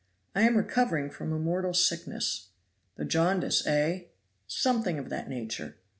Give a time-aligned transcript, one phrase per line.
[0.33, 2.47] "I am recovering from a mortal sickness."
[2.95, 4.05] "The jaundice, eh?"
[4.47, 5.75] "Something of that nature."